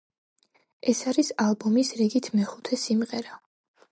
ეს 0.93 1.01
არის 1.11 1.29
ალბომის 1.43 1.93
რიგით 2.01 2.31
მეხუთე 2.39 2.83
სიმღერა. 2.87 3.39